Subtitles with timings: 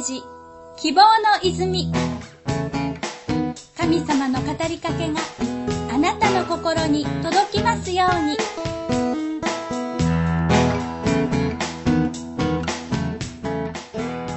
[0.00, 0.22] ジ
[0.76, 1.92] 希望の泉
[3.76, 5.20] 神様の語りかけが
[5.92, 8.36] あなたの心に届きますように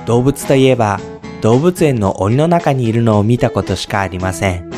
[0.06, 1.00] 動物といえば
[1.42, 4.70] 動物園の檻の中にいるのを見たことしかありません。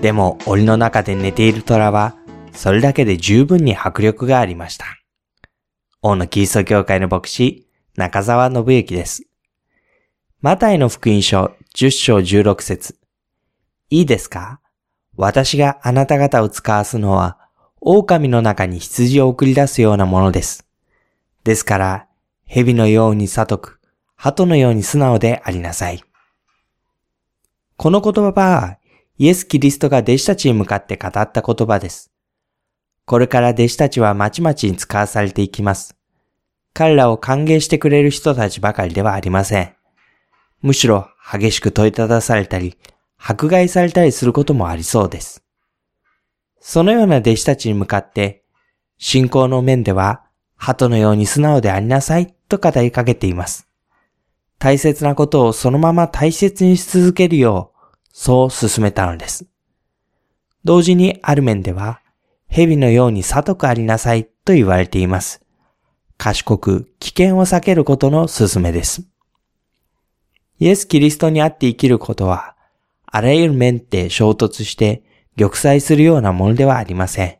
[0.00, 2.16] でも檻の中で寝ている虎は
[2.52, 4.86] それだけで十分に迫力がありました。
[6.00, 7.66] 大野キリスト教会の牧師、
[7.96, 9.29] 中澤信之です。
[10.42, 12.96] マタイの福音書10章16節
[13.90, 14.58] いいですか？
[15.14, 17.36] 私があなた方を使わすのは、
[17.82, 20.66] 狼の中に羊を送り出すようなものです。
[21.44, 22.06] ですから、
[22.46, 23.80] 蛇のように悟く、
[24.16, 26.02] 鳩のように素直でありなさい。
[27.76, 28.78] この言葉は、
[29.18, 32.10] イエス・キリストが弟子たちに向かって語った言葉です。
[33.04, 35.98] これから弟子たちはまちまちに使わされていきます。
[36.72, 39.74] 彼らを歓迎してくれる人たちばかりではありません。
[40.62, 42.76] むしろ激しく問いただされたり、
[43.16, 45.42] 迫害されたりすることもありそうです。
[46.60, 48.44] そのような弟子たちに向かって、
[48.98, 50.22] 信仰の面では、
[50.56, 53.66] 鳩のように素直でありなさいと語りかけています。
[54.58, 59.46] 大切なことをそのまま大切にし続けるよう、そう進めたのです。
[60.64, 62.02] 同時にある面では、
[62.48, 65.40] 蛇のように悟くありなさいと言われています。
[66.18, 69.04] 賢く危険を避けることの勧めです。
[70.60, 72.54] イエス・キリストにあって生きることは、
[73.06, 75.02] あらゆる面で衝突して
[75.36, 77.38] 玉砕するようなものではありません。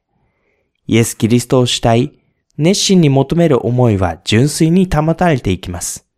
[0.86, 2.18] イエス・キリストを主体、
[2.56, 6.08] 熱心に求める思いは純粋に保たれていきます。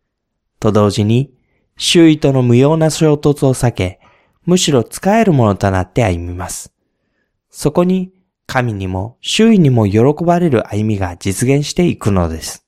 [0.61, 1.33] と同時に、
[1.75, 3.99] 周囲との無用な衝突を避け、
[4.45, 6.73] むしろ使えるものとなって歩みます。
[7.49, 8.13] そこに、
[8.47, 12.65] 神にも周囲にも喜ばれる歩みが実現していくのです。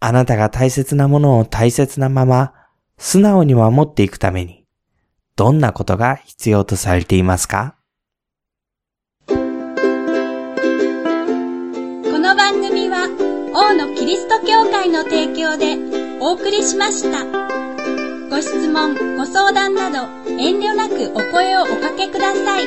[0.00, 2.54] あなたが大切なものを大切なまま、
[2.98, 4.64] 素直に守っていくために、
[5.36, 7.76] どんなことが必要とされていますか？
[9.28, 9.34] こ
[12.18, 13.06] の番組は
[13.54, 15.76] 王のキリスト教会の提供で
[16.20, 17.26] お送りしました。
[18.30, 19.98] ご質問、ご相談など
[20.38, 22.64] 遠慮なくお声をおかけください。